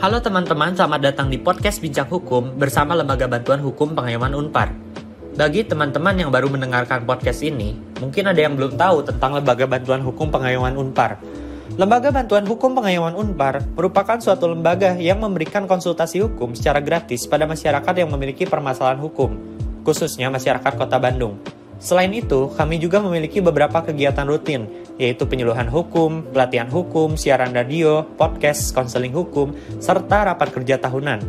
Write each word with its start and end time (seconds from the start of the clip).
Halo 0.00 0.16
teman-teman, 0.16 0.72
selamat 0.72 1.12
datang 1.12 1.28
di 1.28 1.36
podcast 1.36 1.76
Bincang 1.76 2.08
Hukum 2.08 2.56
bersama 2.56 2.96
Lembaga 2.96 3.28
Bantuan 3.28 3.60
Hukum 3.60 3.92
Pengayoman 3.92 4.32
Unpar. 4.32 4.72
Bagi 5.36 5.60
teman-teman 5.60 6.16
yang 6.16 6.32
baru 6.32 6.48
mendengarkan 6.48 7.04
podcast 7.04 7.44
ini, 7.44 7.76
mungkin 8.00 8.24
ada 8.24 8.40
yang 8.40 8.56
belum 8.56 8.80
tahu 8.80 9.04
tentang 9.04 9.36
Lembaga 9.36 9.68
Bantuan 9.68 10.00
Hukum 10.00 10.32
Pengayoman 10.32 10.72
Unpar. 10.80 11.20
Lembaga 11.76 12.08
Bantuan 12.16 12.48
Hukum 12.48 12.72
Pengayoman 12.72 13.12
Unpar 13.12 13.60
merupakan 13.76 14.16
suatu 14.16 14.48
lembaga 14.48 14.96
yang 14.96 15.20
memberikan 15.20 15.68
konsultasi 15.68 16.24
hukum 16.24 16.56
secara 16.56 16.80
gratis 16.80 17.28
pada 17.28 17.44
masyarakat 17.44 17.92
yang 17.92 18.08
memiliki 18.08 18.48
permasalahan 18.48 19.04
hukum, 19.04 19.36
khususnya 19.84 20.32
masyarakat 20.32 20.80
Kota 20.80 20.96
Bandung. 20.96 21.36
Selain 21.76 22.08
itu, 22.16 22.48
kami 22.56 22.80
juga 22.80 23.04
memiliki 23.04 23.44
beberapa 23.44 23.84
kegiatan 23.84 24.24
rutin, 24.24 24.64
yaitu 25.00 25.24
penyuluhan 25.24 25.72
hukum, 25.72 26.28
pelatihan 26.28 26.68
hukum, 26.68 27.16
siaran 27.16 27.56
radio, 27.56 28.04
podcast, 28.20 28.76
konseling 28.76 29.16
hukum, 29.16 29.56
serta 29.80 30.28
rapat 30.28 30.52
kerja 30.52 30.76
tahunan. 30.76 31.24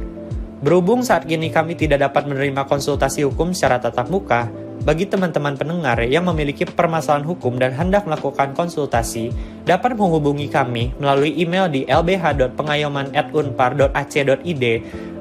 Berhubung 0.60 1.08
saat 1.08 1.24
ini 1.32 1.48
kami 1.50 1.80
tidak 1.80 2.12
dapat 2.12 2.28
menerima 2.28 2.68
konsultasi 2.68 3.24
hukum 3.24 3.56
secara 3.56 3.80
tatap 3.80 4.12
muka, 4.12 4.52
bagi 4.82 5.06
teman-teman 5.06 5.54
pendengar 5.58 6.02
yang 6.10 6.26
memiliki 6.26 6.66
permasalahan 6.66 7.26
hukum 7.26 7.58
dan 7.62 7.74
hendak 7.74 8.06
melakukan 8.10 8.54
konsultasi, 8.58 9.30
dapat 9.62 9.94
menghubungi 9.94 10.50
kami 10.50 10.90
melalui 10.98 11.38
email 11.38 11.70
di 11.70 11.86
lbh.pengayoman@unpar.ac.id 11.86 14.64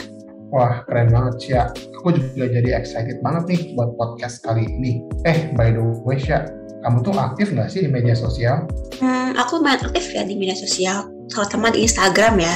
Wah, 0.55 0.87
keren 0.87 1.11
banget, 1.11 1.35
Syah. 1.43 1.67
Aku 1.99 2.15
juga 2.15 2.47
jadi 2.47 2.79
excited 2.79 3.19
banget 3.19 3.43
nih 3.51 3.61
buat 3.75 3.91
podcast 3.99 4.39
kali 4.47 4.63
ini. 4.63 5.03
Eh, 5.27 5.51
by 5.51 5.75
the 5.75 5.83
way, 6.07 6.15
Syah, 6.15 6.47
kamu 6.87 7.03
tuh 7.03 7.11
aktif 7.19 7.51
nggak 7.51 7.67
sih 7.67 7.83
di 7.83 7.91
media 7.91 8.15
sosial? 8.15 8.63
Hmm, 9.03 9.35
aku 9.35 9.59
main 9.59 9.83
aktif 9.83 10.15
ya 10.15 10.23
di 10.23 10.39
media 10.39 10.55
sosial, 10.55 11.11
terutama 11.27 11.75
di 11.75 11.83
Instagram 11.83 12.39
ya. 12.39 12.55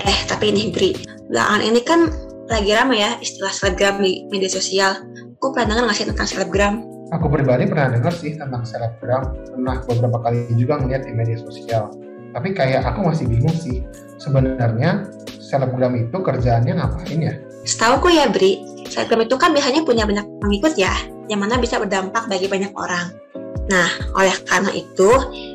Eh, 0.00 0.18
tapi 0.24 0.48
ini 0.48 0.72
Bri, 0.72 0.96
belakangan 1.28 1.60
ini 1.60 1.80
kan 1.84 2.08
lagi 2.48 2.72
ramai 2.72 3.04
ya 3.04 3.20
istilah 3.20 3.52
selebgram 3.52 4.00
di 4.00 4.24
media 4.32 4.48
sosial 4.48 5.04
Aku 5.38 5.54
pernah 5.54 5.70
dengar 5.70 5.86
nggak 5.86 5.98
sih 6.02 6.06
tentang 6.10 6.26
selebgram? 6.26 6.74
Aku 7.14 7.30
pribadi 7.30 7.62
pernah 7.70 7.94
dengar 7.94 8.10
sih 8.10 8.34
tentang 8.34 8.66
selebgram, 8.66 9.38
pernah 9.46 9.78
beberapa 9.86 10.18
kali 10.18 10.50
juga 10.58 10.82
ngeliat 10.82 11.06
di 11.06 11.14
media 11.14 11.38
sosial. 11.38 11.94
Tapi 12.34 12.58
kayak 12.58 12.82
aku 12.82 13.06
masih 13.06 13.30
bingung 13.30 13.54
sih, 13.54 13.86
sebenarnya 14.18 15.06
selebgram 15.38 15.94
itu 15.94 16.18
kerjaannya 16.18 16.82
ngapain 16.82 17.20
ya? 17.22 17.38
Setahu 17.62 18.02
aku 18.02 18.08
ya 18.10 18.26
Bri, 18.26 18.66
selebgram 18.90 19.30
itu 19.30 19.38
kan 19.38 19.54
biasanya 19.54 19.86
punya 19.86 20.10
banyak 20.10 20.26
pengikut 20.42 20.74
ya, 20.74 20.90
yang 21.30 21.38
mana 21.38 21.54
bisa 21.62 21.78
berdampak 21.78 22.26
bagi 22.26 22.50
banyak 22.50 22.74
orang. 22.74 23.14
Nah, 23.70 23.94
oleh 24.18 24.34
karena 24.42 24.74
itu, 24.74 25.10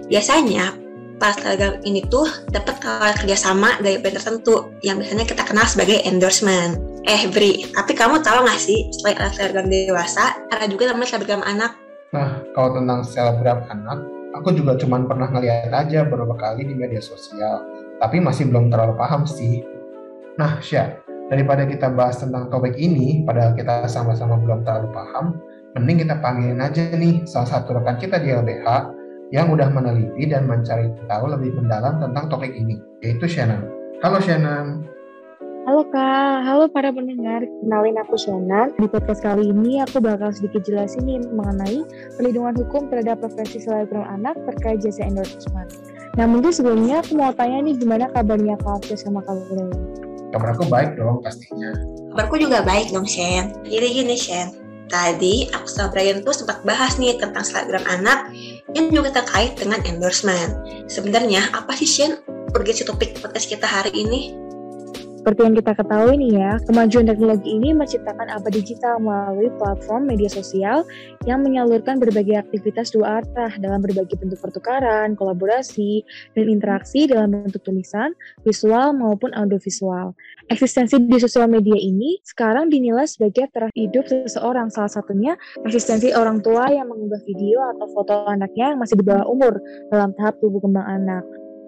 biasanya 0.07 0.79
para 1.17 1.33
selebgram 1.37 1.81
ini 1.85 2.05
tuh 2.07 2.25
dapat 2.49 2.79
kerjasama 3.21 3.79
dari 3.81 4.01
brand 4.01 4.17
tertentu 4.17 4.73
yang 4.85 4.99
biasanya 4.99 5.25
kita 5.27 5.43
kenal 5.45 5.65
sebagai 5.65 6.01
endorsement. 6.05 6.77
Eh 7.03 7.27
Bri, 7.27 7.67
tapi 7.75 7.91
kamu 7.95 8.23
tahu 8.23 8.47
gak 8.47 8.59
sih 8.59 8.87
selain 8.99 9.19
ada 9.19 9.31
selebgram 9.31 9.67
dewasa, 9.67 10.39
ada 10.49 10.65
juga 10.71 10.91
namanya 10.91 11.15
selebgram 11.15 11.43
anak. 11.43 11.75
Nah, 12.15 12.45
kalau 12.55 12.79
tentang 12.79 13.03
selebgram 13.03 13.65
anak, 13.67 13.99
aku 14.37 14.55
juga 14.55 14.77
cuma 14.79 15.01
pernah 15.03 15.27
ngeliat 15.29 15.73
aja 15.73 16.07
beberapa 16.07 16.37
kali 16.39 16.63
di 16.63 16.75
media 16.77 17.03
sosial, 17.03 17.65
tapi 17.99 18.21
masih 18.23 18.47
belum 18.47 18.71
terlalu 18.71 18.95
paham 18.95 19.27
sih. 19.27 19.65
Nah, 20.39 20.63
Syah, 20.63 20.97
daripada 21.27 21.67
kita 21.67 21.91
bahas 21.91 22.21
tentang 22.21 22.47
topik 22.47 22.77
ini, 22.79 23.21
padahal 23.27 23.53
kita 23.57 23.85
sama-sama 23.91 24.39
belum 24.39 24.63
terlalu 24.63 24.89
paham, 24.93 25.37
mending 25.73 26.05
kita 26.05 26.21
panggilin 26.21 26.61
aja 26.61 26.93
nih 26.93 27.25
salah 27.25 27.49
satu 27.49 27.81
rekan 27.81 27.97
kita 27.97 28.21
di 28.21 28.29
LBH 28.29 28.65
yang 29.33 29.49
udah 29.49 29.65
meneliti 29.73 30.29
dan 30.29 30.45
mencari 30.45 30.93
tahu 31.09 31.25
lebih 31.25 31.57
mendalam 31.57 31.97
tentang 31.97 32.29
topik 32.29 32.53
ini, 32.53 32.77
yaitu 33.01 33.25
Shannon. 33.25 33.65
Halo 34.05 34.21
Shannon. 34.21 34.85
Halo 35.65 35.87
Kak, 35.89 36.45
halo 36.45 36.69
para 36.69 36.93
pendengar. 36.93 37.41
Kenalin 37.41 37.97
aku 37.97 38.13
Shona. 38.19 38.69
Di 38.77 38.85
podcast 38.85 39.23
kali 39.23 39.49
ini 39.49 39.79
aku 39.81 40.03
bakal 40.03 40.29
sedikit 40.35 40.67
jelasin 40.67 41.07
nih 41.07 41.23
mengenai 41.33 41.87
perlindungan 42.19 42.53
hukum 42.61 42.91
terhadap 42.91 43.23
profesi 43.23 43.63
selebgram 43.63 44.05
anak 44.05 44.37
terkait 44.43 44.83
jasa 44.83 45.07
endorsement. 45.07 45.71
Nah 46.19 46.27
mungkin 46.29 46.51
sebelumnya 46.51 46.99
aku 47.01 47.15
mau 47.15 47.31
tanya 47.31 47.63
nih 47.63 47.79
gimana 47.79 48.11
kabarnya 48.11 48.59
Kak 48.59 48.85
Afia 48.85 48.99
sama 48.99 49.23
Kak 49.23 49.39
Brian? 49.49 49.71
Kabar 50.35 50.51
aku 50.51 50.67
baik 50.67 50.99
dong 50.99 51.23
pastinya. 51.23 51.71
Kabarku 52.11 52.43
juga 52.43 52.59
baik 52.61 52.91
dong 52.91 53.07
Shen. 53.07 53.55
Jadi 53.63 53.87
gini 54.03 54.19
Shen, 54.19 54.51
tadi 54.91 55.47
aku 55.47 55.65
sama 55.65 55.95
Brian 55.95 56.21
tuh 56.27 56.35
sempat 56.35 56.59
bahas 56.67 56.99
nih 56.99 57.15
tentang 57.17 57.47
selebgram 57.47 57.87
anak 57.87 58.29
yang 58.71 58.87
juga 58.89 59.11
terkait 59.11 59.59
dengan 59.59 59.83
endorsement. 59.83 60.87
Sebenarnya 60.87 61.51
apa 61.51 61.75
sih 61.75 61.87
Shen 61.87 62.23
urgensi 62.55 62.87
topik 62.87 63.19
podcast 63.19 63.51
kita 63.51 63.67
hari 63.67 63.91
ini? 63.91 64.42
Seperti 65.23 65.39
yang 65.39 65.55
kita 65.55 65.71
ketahui 65.79 66.19
nih 66.19 66.31
ya, 66.35 66.51
kemajuan 66.67 67.07
teknologi 67.07 67.55
ini 67.55 67.71
menciptakan 67.71 68.27
apa 68.27 68.43
digital 68.51 68.99
melalui 68.99 69.47
platform 69.55 70.11
media 70.11 70.27
sosial 70.27 70.83
yang 71.23 71.39
menyalurkan 71.39 71.95
berbagai 71.95 72.43
aktivitas 72.43 72.91
dua 72.91 73.23
arah 73.23 73.55
dalam 73.55 73.79
berbagai 73.79 74.19
bentuk 74.19 74.35
pertukaran, 74.43 75.15
kolaborasi, 75.15 76.03
dan 76.35 76.51
interaksi 76.51 77.07
dalam 77.07 77.31
bentuk 77.31 77.63
tulisan, 77.63 78.11
visual 78.43 78.91
maupun 78.91 79.31
audiovisual. 79.31 80.11
Eksistensi 80.51 80.99
di 80.99 81.15
sosial 81.15 81.47
media 81.47 81.79
ini 81.79 82.19
sekarang 82.27 82.67
dinilai 82.67 83.07
sebagai 83.07 83.47
terah 83.55 83.71
hidup 83.79 84.03
seseorang, 84.03 84.67
salah 84.75 84.91
satunya 84.91 85.39
eksistensi 85.63 86.11
orang 86.11 86.43
tua 86.43 86.67
yang 86.67 86.91
mengunggah 86.91 87.23
video 87.23 87.63
atau 87.71 87.87
foto 87.95 88.27
anaknya 88.27 88.75
yang 88.75 88.79
masih 88.83 88.99
di 88.99 89.07
bawah 89.07 89.23
umur 89.31 89.55
dalam 89.87 90.11
tahap 90.19 90.35
tubuh 90.43 90.59
kembang 90.59 90.83
anak. 90.83 91.23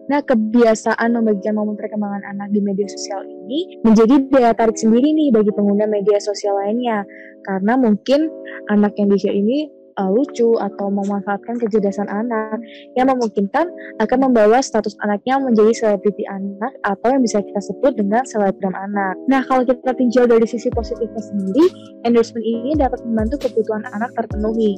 Nah, 0.05 0.21
kebiasaan 0.21 1.09
membagikan 1.17 1.57
momen 1.57 1.73
perkembangan 1.77 2.21
anak 2.35 2.53
di 2.53 2.61
media 2.61 2.85
sosial 2.85 3.25
ini 3.25 3.81
menjadi 3.81 4.21
daya 4.29 4.51
tarik 4.53 4.77
sendiri 4.77 5.09
nih 5.13 5.33
bagi 5.33 5.51
pengguna 5.53 5.89
media 5.89 6.21
sosial 6.21 6.57
lainnya. 6.61 7.01
Karena 7.45 7.73
mungkin 7.77 8.29
anak 8.69 8.97
yang 8.97 9.09
di 9.09 9.17
ini 9.29 9.69
uh, 9.99 10.09
lucu 10.11 10.55
atau 10.59 10.87
memanfaatkan 10.91 11.59
kecerdasan 11.59 12.07
anak 12.11 12.59
yang 12.93 13.07
memungkinkan 13.11 13.67
akan 13.99 14.17
membawa 14.29 14.59
status 14.59 14.95
anaknya 15.03 15.39
menjadi 15.39 15.71
selebriti 15.73 16.23
anak 16.27 16.71
atau 16.83 17.07
yang 17.15 17.21
bisa 17.23 17.41
kita 17.41 17.61
sebut 17.63 17.95
dengan 17.95 18.23
selebgram 18.27 18.75
anak. 18.75 19.15
Nah, 19.31 19.41
kalau 19.47 19.63
kita 19.63 19.95
tinjau 19.95 20.27
dari 20.27 20.45
sisi 20.45 20.67
positifnya 20.71 21.21
sendiri, 21.21 21.65
endorsement 22.03 22.45
ini 22.45 22.75
dapat 22.77 22.99
membantu 23.07 23.47
kebutuhan 23.47 23.83
anak 23.95 24.11
terpenuhi. 24.13 24.75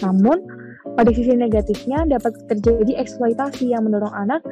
Namun, 0.00 0.38
pada 0.94 1.10
sisi 1.14 1.32
negatifnya 1.34 2.06
dapat 2.08 2.34
terjadi 2.50 3.00
eksploitasi 3.00 3.72
yang 3.72 3.86
mendorong 3.86 4.12
anak 4.12 4.42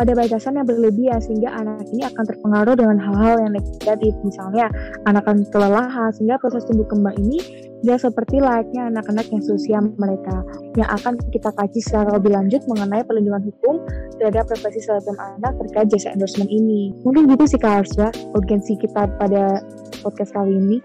pada 0.00 0.16
batasan 0.16 0.56
yang 0.56 0.64
berlebihan 0.64 1.20
sehingga 1.20 1.52
anak 1.52 1.84
ini 1.92 2.08
akan 2.08 2.24
terpengaruh 2.24 2.72
dengan 2.72 2.96
hal-hal 2.96 3.36
yang 3.44 3.52
negatif. 3.52 4.12
Misalnya, 4.24 4.72
anak 5.04 5.28
akan 5.28 5.44
kelelahan 5.52 6.08
sehingga 6.16 6.40
proses 6.40 6.64
tumbuh 6.64 6.88
kembang 6.88 7.12
ini 7.20 7.68
tidak 7.84 8.00
seperti 8.00 8.40
layaknya 8.40 8.92
anak-anak 8.92 9.28
yang 9.28 9.42
seusia 9.44 9.80
mereka. 9.80 10.40
Yang 10.76 10.88
akan 11.00 11.12
kita 11.32 11.50
kaji 11.52 11.80
secara 11.84 12.08
lebih 12.16 12.32
lanjut 12.32 12.64
mengenai 12.68 13.04
perlindungan 13.04 13.44
hukum 13.44 13.74
terhadap 14.16 14.48
profesi 14.48 14.80
selebgram 14.84 15.16
anak 15.16 15.52
terkait 15.64 15.88
jasa 15.92 16.16
endorsement 16.16 16.48
ini. 16.48 16.96
Mungkin 17.04 17.28
gitu 17.36 17.44
sih 17.44 17.60
Kak 17.60 17.84
Arsya, 17.84 18.08
urgensi 18.36 18.76
kita 18.80 19.04
pada 19.20 19.64
podcast 20.00 20.32
kali 20.32 20.56
ini. 20.56 20.78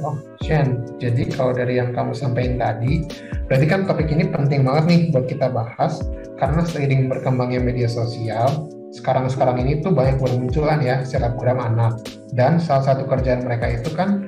Oh, 0.00 0.16
Shen, 0.40 0.84
jadi 0.96 1.28
kalau 1.28 1.52
dari 1.52 1.76
yang 1.76 1.92
kamu 1.92 2.16
sampaikan 2.16 2.56
tadi, 2.56 3.04
berarti 3.46 3.66
kan 3.68 3.84
topik 3.84 4.08
ini 4.08 4.32
penting 4.32 4.64
banget 4.64 4.84
nih 4.88 5.00
buat 5.12 5.28
kita 5.28 5.52
bahas, 5.52 6.00
karena 6.40 6.64
seiring 6.64 7.12
berkembangnya 7.12 7.60
media 7.60 7.84
sosial, 7.84 8.72
sekarang-sekarang 8.96 9.60
ini 9.60 9.84
tuh 9.84 9.92
banyak 9.92 10.16
bermunculan 10.18 10.80
ya 10.80 11.04
selebgram 11.04 11.60
anak. 11.60 12.00
Dan 12.32 12.56
salah 12.56 12.94
satu 12.94 13.04
kerjaan 13.06 13.44
mereka 13.44 13.68
itu 13.70 13.92
kan 13.92 14.26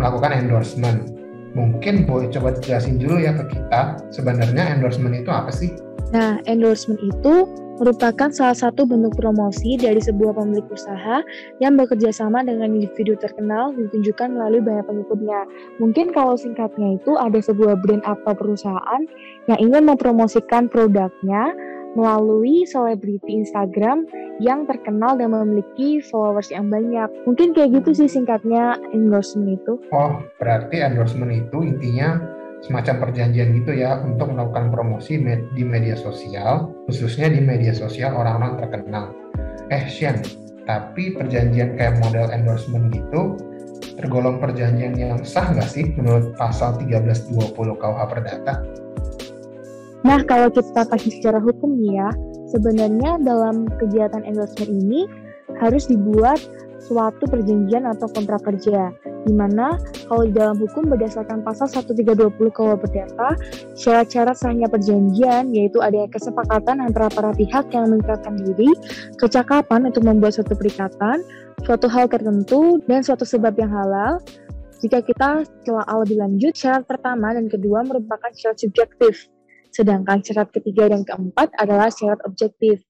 melakukan 0.00 0.32
endorsement. 0.32 1.12
Mungkin 1.52 2.06
boleh 2.06 2.30
coba 2.30 2.54
jelasin 2.62 2.96
dulu 2.96 3.20
ya 3.20 3.34
ke 3.34 3.44
kita, 3.50 3.98
sebenarnya 4.14 4.72
endorsement 4.72 5.18
itu 5.18 5.28
apa 5.28 5.50
sih? 5.50 5.74
Nah, 6.14 6.38
endorsement 6.46 6.98
itu 7.02 7.46
merupakan 7.80 8.28
salah 8.28 8.54
satu 8.54 8.84
bentuk 8.84 9.16
promosi 9.16 9.80
dari 9.80 9.98
sebuah 9.98 10.36
pemilik 10.36 10.68
usaha 10.68 11.24
yang 11.64 11.80
bekerja 11.80 12.12
sama 12.12 12.44
dengan 12.44 12.76
individu 12.76 13.16
terkenal 13.16 13.72
ditunjukkan 13.72 14.36
melalui 14.36 14.60
banyak 14.60 14.84
pengikutnya. 14.84 15.40
Mungkin 15.80 16.12
kalau 16.12 16.36
singkatnya 16.36 17.00
itu 17.00 17.16
ada 17.16 17.40
sebuah 17.40 17.80
brand 17.80 18.04
atau 18.04 18.36
perusahaan 18.36 19.02
yang 19.48 19.58
ingin 19.58 19.88
mempromosikan 19.88 20.68
produknya 20.68 21.56
melalui 21.98 22.62
selebriti 22.68 23.42
Instagram 23.42 24.06
yang 24.38 24.62
terkenal 24.68 25.18
dan 25.18 25.34
memiliki 25.34 25.98
followers 26.06 26.52
yang 26.54 26.70
banyak. 26.70 27.10
Mungkin 27.26 27.50
kayak 27.50 27.82
gitu 27.82 28.04
sih 28.04 28.08
singkatnya 28.20 28.78
endorsement 28.94 29.58
itu. 29.58 29.80
Oh, 29.90 30.22
berarti 30.38 30.84
endorsement 30.84 31.34
itu 31.34 31.66
intinya 31.66 32.20
semacam 32.60 33.08
perjanjian 33.08 33.56
gitu 33.56 33.72
ya 33.72 34.04
untuk 34.04 34.36
melakukan 34.36 34.68
promosi 34.68 35.16
di 35.56 35.62
media 35.64 35.96
sosial, 35.96 36.68
khususnya 36.90 37.30
di 37.30 37.38
media 37.38 37.70
sosial 37.70 38.18
orang-orang 38.18 38.58
terkenal. 38.58 39.14
Eh, 39.70 39.86
Shen, 39.86 40.18
tapi 40.66 41.14
perjanjian 41.14 41.78
kayak 41.78 42.02
model 42.02 42.34
endorsement 42.34 42.90
gitu 42.90 43.38
tergolong 43.94 44.42
perjanjian 44.42 44.98
yang 44.98 45.22
sah 45.22 45.54
nggak 45.54 45.70
sih 45.70 45.94
menurut 45.94 46.34
pasal 46.34 46.74
1320 46.82 47.54
KUH 47.54 48.00
Perdata? 48.10 48.54
Nah, 50.02 50.18
kalau 50.26 50.50
kita 50.50 50.82
kaji 50.88 51.10
secara 51.20 51.38
hukum 51.38 51.78
ya, 51.78 52.10
sebenarnya 52.50 53.22
dalam 53.22 53.70
kegiatan 53.78 54.26
endorsement 54.26 54.72
ini 54.72 55.06
harus 55.62 55.86
dibuat 55.86 56.42
suatu 56.80 57.28
perjanjian 57.28 57.84
atau 57.84 58.08
kontrak 58.08 58.42
kerja 58.44 58.92
di 59.28 59.34
mana 59.36 59.76
kalau 60.08 60.24
di 60.24 60.32
dalam 60.32 60.56
hukum 60.56 60.88
berdasarkan 60.88 61.44
pasal 61.44 61.68
1320 61.68 62.40
KUH 62.40 62.72
Perdata, 62.80 63.36
syarat-syarat 63.76 64.36
sahnya 64.36 64.66
perjanjian 64.70 65.52
yaitu 65.52 65.78
adanya 65.84 66.08
kesepakatan 66.08 66.80
antara 66.80 67.12
para 67.12 67.36
pihak 67.36 67.68
yang 67.72 67.92
mengikatkan 67.92 68.40
diri, 68.40 68.70
kecakapan 69.20 69.92
untuk 69.92 70.08
membuat 70.08 70.40
suatu 70.40 70.56
perikatan, 70.56 71.20
suatu 71.68 71.86
hal 71.92 72.08
tertentu, 72.08 72.80
dan 72.88 73.04
suatu 73.04 73.28
sebab 73.28 73.52
yang 73.60 73.70
halal. 73.70 74.16
Jika 74.80 75.04
kita 75.04 75.44
telah 75.68 75.84
lebih 76.00 76.16
lanjut, 76.24 76.56
syarat 76.56 76.88
pertama 76.88 77.36
dan 77.36 77.52
kedua 77.52 77.84
merupakan 77.84 78.32
syarat 78.32 78.56
subjektif, 78.64 79.28
sedangkan 79.76 80.24
syarat 80.24 80.48
ketiga 80.56 80.88
dan 80.88 81.04
keempat 81.04 81.52
adalah 81.60 81.92
syarat 81.92 82.16
objektif. 82.24 82.80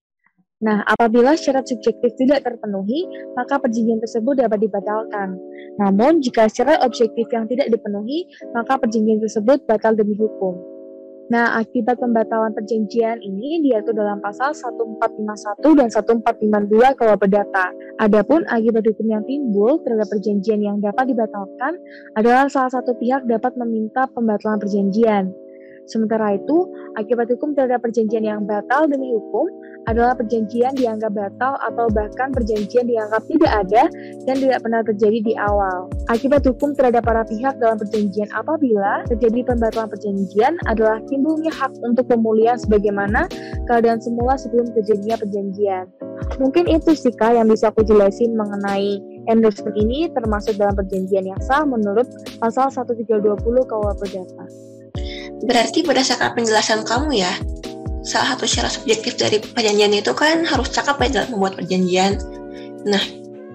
Nah, 0.61 0.85
apabila 0.85 1.33
syarat 1.41 1.65
subjektif 1.65 2.13
tidak 2.21 2.45
terpenuhi, 2.45 3.09
maka 3.33 3.57
perjanjian 3.57 3.97
tersebut 3.97 4.45
dapat 4.45 4.61
dibatalkan. 4.61 5.41
Namun, 5.81 6.21
jika 6.21 6.53
syarat 6.53 6.85
objektif 6.85 7.33
yang 7.33 7.49
tidak 7.49 7.73
dipenuhi, 7.73 8.29
maka 8.53 8.77
perjanjian 8.77 9.25
tersebut 9.25 9.65
batal 9.65 9.97
demi 9.97 10.13
hukum. 10.21 10.61
Nah, 11.31 11.63
akibat 11.63 11.97
pembatalan 11.97 12.53
perjanjian 12.53 13.23
ini 13.23 13.63
diatur 13.63 13.95
dalam 13.95 14.19
pasal 14.21 14.51
1451 14.51 15.79
dan 15.79 15.89
1452 15.89 16.99
KUH 16.99 17.15
Perdata. 17.17 17.67
Adapun 18.03 18.43
akibat 18.51 18.83
hukum 18.85 19.07
yang 19.09 19.25
timbul 19.25 19.79
terhadap 19.87 20.11
perjanjian 20.11 20.61
yang 20.61 20.77
dapat 20.83 21.07
dibatalkan 21.09 21.79
adalah 22.19 22.51
salah 22.51 22.75
satu 22.75 22.99
pihak 22.99 23.25
dapat 23.31 23.55
meminta 23.57 24.11
pembatalan 24.11 24.59
perjanjian. 24.59 25.31
Sementara 25.91 26.39
itu, 26.39 26.71
akibat 26.95 27.27
hukum 27.35 27.51
terhadap 27.59 27.83
perjanjian 27.83 28.23
yang 28.23 28.47
batal 28.47 28.87
demi 28.87 29.11
hukum 29.11 29.51
adalah 29.91 30.15
perjanjian 30.15 30.71
dianggap 30.79 31.11
batal 31.19 31.59
atau 31.67 31.91
bahkan 31.91 32.31
perjanjian 32.31 32.87
dianggap 32.87 33.27
tidak 33.27 33.53
ada 33.67 33.83
dan 34.23 34.37
tidak 34.39 34.59
pernah 34.63 34.87
terjadi 34.87 35.19
di 35.19 35.35
awal. 35.35 35.91
Akibat 36.07 36.47
hukum 36.47 36.79
terhadap 36.79 37.03
para 37.03 37.27
pihak 37.27 37.59
dalam 37.59 37.75
perjanjian 37.75 38.31
apabila 38.39 39.03
terjadi 39.11 39.51
pembatalan 39.51 39.91
perjanjian 39.91 40.55
adalah 40.71 41.03
timbulnya 41.11 41.51
hak 41.51 41.75
untuk 41.83 42.07
pemulihan 42.07 42.55
sebagaimana 42.55 43.27
keadaan 43.67 43.99
semula 43.99 44.39
sebelum 44.39 44.71
terjadinya 44.71 45.19
perjanjian. 45.19 45.91
Mungkin 46.39 46.71
itu 46.71 46.95
sih 46.95 47.11
Kak 47.11 47.35
yang 47.35 47.51
bisa 47.51 47.75
aku 47.75 47.83
jelasin 47.83 48.39
mengenai 48.39 49.01
endorsement 49.27 49.77
ini 49.77 50.07
termasuk 50.15 50.55
dalam 50.57 50.79
perjanjian 50.79 51.27
yang 51.27 51.41
sah 51.43 51.67
menurut 51.67 52.07
pasal 52.39 52.71
1320 52.71 53.43
KUH 53.43 53.91
Perdata. 53.99 54.47
Berarti 55.45 55.81
berdasarkan 55.85 56.37
penjelasan 56.37 56.85
kamu 56.85 57.25
ya, 57.25 57.33
salah 58.05 58.37
satu 58.37 58.45
syarat 58.45 58.73
subjektif 58.77 59.17
dari 59.17 59.41
perjanjian 59.41 59.93
itu 59.97 60.13
kan 60.13 60.45
harus 60.45 60.69
cakap 60.69 61.01
ya 61.01 61.21
dalam 61.21 61.37
membuat 61.37 61.57
perjanjian. 61.57 62.21
Nah, 62.85 63.01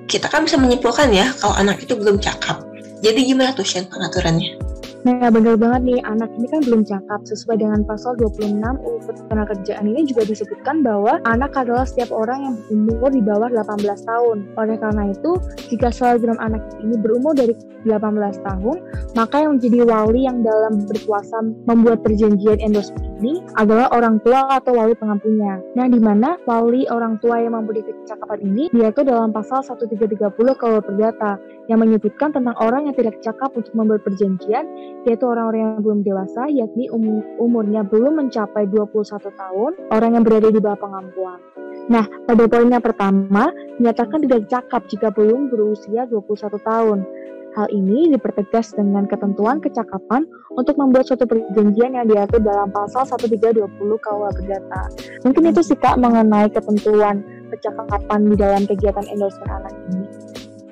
kita 0.06 0.30
kan 0.30 0.46
bisa 0.46 0.58
menyimpulkan 0.58 1.10
ya 1.14 1.30
kalau 1.38 1.54
anak 1.58 1.82
itu 1.82 1.94
belum 1.98 2.18
cakap. 2.22 2.62
Jadi 3.06 3.30
gimana 3.30 3.54
tuh 3.54 3.66
Shen 3.66 3.86
pengaturannya? 3.86 4.65
Nah, 5.06 5.30
benar 5.30 5.54
banget 5.62 5.81
nih, 5.86 6.02
anak 6.02 6.34
ini 6.34 6.50
kan 6.50 6.66
belum 6.66 6.81
cakap. 6.81 7.22
Sesuai 7.30 7.62
dengan 7.62 7.86
pasal 7.86 8.18
26 8.18 8.57
UU 8.81 9.06
Ketenagakerjaan 9.06 9.86
ini 9.86 10.02
juga 10.10 10.25
disebutkan 10.25 10.81
bahwa 10.81 11.22
anak 11.30 11.54
adalah 11.54 11.86
setiap 11.86 12.10
orang 12.10 12.42
yang 12.42 12.56
berumur 12.66 13.13
di 13.13 13.22
bawah 13.22 13.54
18 13.54 13.86
tahun. 14.02 14.38
Oleh 14.57 14.81
karena 14.81 15.13
itu, 15.13 15.38
jika 15.69 15.94
selebgram 15.94 16.42
anak 16.42 16.66
ini 16.81 16.98
berumur 16.98 17.38
dari 17.38 17.54
18 17.86 18.42
tahun, 18.42 18.78
maka 19.13 19.46
yang 19.46 19.62
menjadi 19.62 19.86
wali 19.86 20.25
yang 20.25 20.42
dalam 20.42 20.81
berkuasa 20.90 21.38
membuat 21.69 22.02
perjanjian 22.02 22.57
endorsement 22.57 23.06
ini 23.22 23.46
adalah 23.62 23.94
orang 23.94 24.18
tua 24.25 24.57
atau 24.57 24.74
wali 24.74 24.98
pengampunya. 24.98 25.62
Nah, 25.78 25.86
di 25.86 26.02
mana 26.02 26.36
wali 26.50 26.90
orang 26.90 27.22
tua 27.22 27.40
yang 27.40 27.54
memiliki 27.54 27.94
kecakapan 28.04 28.42
ini 28.42 28.63
diatur 28.74 29.06
dalam 29.06 29.30
pasal 29.30 29.62
1330 29.62 30.34
KUH 30.34 30.81
Perdata 30.81 31.38
yang 31.69 31.81
menyebutkan 31.81 32.33
tentang 32.33 32.54
orang 32.62 32.90
yang 32.90 32.95
tidak 32.97 33.21
cakap 33.21 33.54
untuk 33.56 33.74
membuat 33.74 34.02
perjanjian 34.06 34.66
yaitu 35.04 35.25
orang-orang 35.28 35.75
yang 35.75 35.83
belum 35.83 35.99
dewasa, 36.02 36.47
yakni 36.47 36.87
um, 36.90 37.21
umurnya 37.37 37.83
belum 37.85 38.23
mencapai 38.23 38.66
21 38.71 39.19
tahun, 39.21 39.71
orang 39.92 40.11
yang 40.18 40.23
berada 40.23 40.49
di 40.49 40.59
bawah 40.64 40.80
pengampuan. 40.80 41.40
Nah, 41.85 42.07
pada 42.25 42.49
poin 42.49 42.71
yang 42.71 42.81
pertama, 42.81 43.54
dinyatakan 43.78 44.25
tidak 44.25 44.49
cakap 44.49 44.81
jika 44.90 45.14
belum 45.14 45.54
berusia 45.54 46.09
21 46.09 46.57
tahun. 46.66 46.99
Hal 47.56 47.71
ini 47.71 48.11
dipertegas 48.11 48.75
dengan 48.75 49.07
ketentuan 49.07 49.64
kecakapan 49.64 50.28
untuk 50.59 50.75
membuat 50.75 51.07
suatu 51.07 51.23
perjanjian 51.23 51.95
yang 51.95 52.04
diatur 52.04 52.44
dalam 52.44 52.68
pasal 52.68 53.07
1320 53.07 53.80
KUH 53.80 54.25
Perdata. 54.35 54.81
Mungkin 55.23 55.56
itu 55.56 55.61
sih 55.64 55.80
Kak 55.80 55.95
mengenai 55.95 56.52
ketentuan 56.52 57.23
kecakapan 57.56 58.28
di 58.28 58.35
dalam 58.35 58.68
kegiatan 58.68 59.07
endorsement 59.07 59.52
anak 59.56 59.71
ini. 59.87 60.05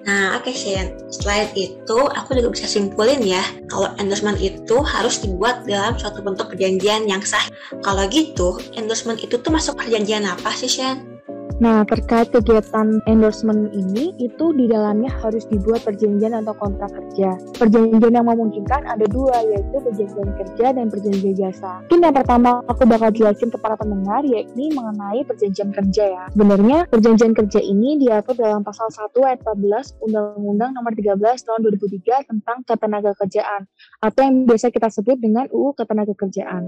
Nah, 0.04 0.36
oke 0.36 0.52
okay, 0.52 0.56
Shen. 0.56 0.88
Selain 1.08 1.48
itu, 1.56 2.00
aku 2.12 2.36
juga 2.36 2.52
bisa 2.52 2.68
simpulin 2.68 3.24
ya, 3.24 3.40
kalau 3.72 3.88
endorsement 3.96 4.36
itu 4.36 4.84
harus 4.84 5.24
dibuat 5.24 5.64
dalam 5.64 5.96
suatu 5.96 6.20
bentuk 6.20 6.52
perjanjian 6.52 7.08
yang 7.08 7.24
sah. 7.24 7.44
Kalau 7.80 8.04
gitu, 8.12 8.60
endorsement 8.76 9.24
itu 9.24 9.40
tuh 9.40 9.52
masuk 9.56 9.80
perjanjian 9.80 10.28
apa 10.28 10.52
sih, 10.52 10.68
Shen? 10.68 11.13
Nah, 11.62 11.86
terkait 11.86 12.34
kegiatan 12.34 12.98
endorsement 13.06 13.70
ini, 13.76 14.16
itu 14.18 14.46
di 14.58 14.66
dalamnya 14.66 15.12
harus 15.22 15.46
dibuat 15.52 15.86
perjanjian 15.86 16.34
atau 16.34 16.56
kontrak 16.58 16.90
kerja. 16.90 17.38
Perjanjian 17.58 18.14
yang 18.14 18.26
memungkinkan 18.26 18.90
ada 18.90 19.06
dua, 19.06 19.38
yaitu 19.54 19.78
perjanjian 19.78 20.34
kerja 20.34 20.74
dan 20.74 20.90
perjanjian 20.90 21.36
jasa. 21.38 21.86
Mungkin 21.86 22.10
yang 22.10 22.16
pertama 22.16 22.66
aku 22.66 22.90
bakal 22.90 23.14
jelasin 23.14 23.54
ke 23.54 23.58
para 23.62 23.78
pendengar, 23.78 24.26
yakni 24.26 24.74
mengenai 24.74 25.22
perjanjian 25.28 25.70
kerja 25.70 26.04
ya. 26.10 26.26
Sebenarnya, 26.34 26.90
perjanjian 26.90 27.34
kerja 27.38 27.60
ini 27.62 28.02
diatur 28.02 28.34
dalam 28.34 28.66
pasal 28.66 28.90
1 28.90 29.14
ayat 29.22 29.40
14 29.46 30.02
Undang-Undang 30.02 30.72
nomor 30.74 30.92
13 30.98 31.20
tahun 31.22 31.60
2003 31.70 32.30
tentang 32.30 32.58
ketenaga 32.66 33.12
kerjaan, 33.18 33.70
atau 34.02 34.22
yang 34.26 34.50
biasa 34.50 34.74
kita 34.74 34.90
sebut 34.90 35.22
dengan 35.22 35.46
UU 35.54 35.78
Ketenaga 35.78 36.14
Kerjaan. 36.18 36.68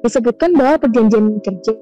Disebutkan 0.00 0.56
bahwa 0.56 0.80
perjanjian 0.80 1.44
kerja 1.44 1.76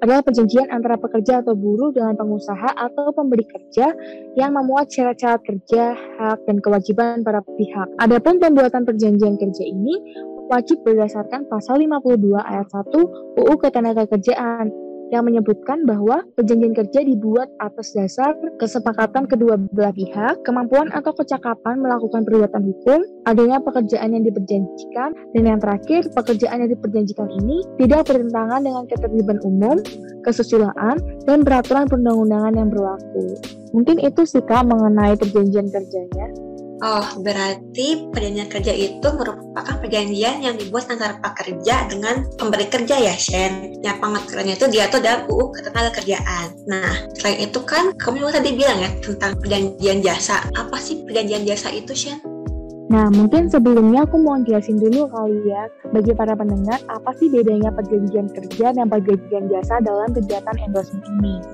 adalah 0.00 0.24
perjanjian 0.24 0.72
antara 0.72 0.96
pekerja 0.96 1.44
atau 1.44 1.52
buruh 1.52 1.89
dengan 1.94 2.14
pengusaha 2.18 2.70
atau 2.74 3.12
pemberi 3.14 3.46
kerja 3.46 3.94
yang 4.34 4.54
memuat 4.56 4.90
syarat-syarat 4.90 5.42
kerja, 5.44 5.94
hak, 5.94 6.38
dan 6.46 6.58
kewajiban 6.58 7.22
para 7.22 7.44
pihak. 7.44 7.88
Adapun 8.02 8.42
pembuatan 8.42 8.82
perjanjian 8.82 9.38
kerja 9.38 9.64
ini 9.64 9.94
wajib 10.50 10.82
berdasarkan 10.82 11.46
pasal 11.46 11.78
52 11.78 12.34
ayat 12.42 12.66
1 12.66 13.38
UU 13.38 13.54
Ketenagakerjaan 13.62 14.89
yang 15.10 15.26
menyebutkan 15.26 15.84
bahwa 15.84 16.22
perjanjian 16.38 16.74
kerja 16.74 17.02
dibuat 17.02 17.50
atas 17.58 17.92
dasar 17.94 18.34
kesepakatan 18.62 19.26
kedua 19.26 19.58
belah 19.74 19.94
pihak, 19.94 20.42
kemampuan 20.46 20.90
atau 20.94 21.10
kecakapan 21.14 21.82
melakukan 21.82 22.22
perbuatan 22.22 22.62
hukum, 22.62 23.02
adanya 23.26 23.58
pekerjaan 23.62 24.14
yang 24.14 24.24
diperjanjikan, 24.24 25.10
dan 25.34 25.42
yang 25.42 25.58
terakhir, 25.58 26.06
pekerjaan 26.14 26.62
yang 26.66 26.70
diperjanjikan 26.70 27.28
ini 27.42 27.62
tidak 27.82 28.06
bertentangan 28.06 28.60
dengan 28.62 28.84
ketertiban 28.86 29.38
umum, 29.42 29.76
kesusilaan, 30.22 30.96
dan 31.26 31.42
peraturan 31.42 31.90
perundang-undangan 31.90 32.54
yang 32.54 32.68
berlaku. 32.70 33.34
Mungkin 33.70 34.02
itu 34.02 34.26
sih 34.26 34.42
Kak 34.42 34.66
mengenai 34.66 35.14
perjanjian 35.14 35.70
kerjanya. 35.70 36.49
Oh, 36.80 37.04
berarti 37.20 38.08
perjanjian 38.08 38.48
kerja 38.48 38.72
itu 38.72 39.04
merupakan 39.04 39.76
perjanjian 39.84 40.40
yang 40.40 40.56
dibuat 40.56 40.88
antara 40.88 41.20
pekerja 41.20 41.84
dengan 41.92 42.24
pemberi 42.40 42.72
kerja 42.72 42.96
ya, 42.96 43.12
Shen. 43.20 43.84
Yang 43.84 44.00
pengaturannya 44.00 44.56
itu 44.56 44.64
diatur 44.64 45.04
dalam 45.04 45.28
UU 45.28 45.52
Ketenagakerjaan. 45.60 46.56
Nah, 46.72 47.04
selain 47.20 47.44
itu 47.44 47.60
kan, 47.68 47.92
kamu 48.00 48.24
juga 48.24 48.40
tadi 48.40 48.56
bilang 48.56 48.80
ya 48.80 48.88
tentang 49.04 49.36
perjanjian 49.36 50.00
jasa. 50.00 50.40
Apa 50.56 50.80
sih 50.80 51.04
perjanjian 51.04 51.44
jasa 51.44 51.68
itu, 51.68 51.92
Shen? 51.92 52.16
Nah, 52.88 53.12
mungkin 53.12 53.52
sebelumnya 53.52 54.08
aku 54.08 54.16
mau 54.16 54.40
jelasin 54.40 54.80
dulu 54.80 55.04
kali 55.12 55.52
ya, 55.52 55.68
bagi 55.92 56.16
para 56.16 56.32
pendengar, 56.32 56.80
apa 56.88 57.12
sih 57.20 57.28
bedanya 57.28 57.70
perjanjian 57.76 58.26
kerja 58.32 58.72
dan 58.72 58.88
perjanjian 58.88 59.52
jasa 59.52 59.84
dalam 59.84 60.10
kegiatan 60.16 60.56
endorsement 60.64 61.04
ini. 61.20 61.44